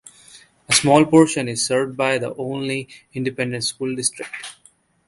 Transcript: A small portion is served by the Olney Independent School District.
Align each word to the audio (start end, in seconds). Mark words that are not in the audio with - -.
A 0.67 0.73
small 0.73 1.05
portion 1.05 1.47
is 1.47 1.63
served 1.63 1.95
by 1.95 2.17
the 2.17 2.33
Olney 2.33 2.87
Independent 3.13 3.63
School 3.63 3.95
District. 3.95 4.55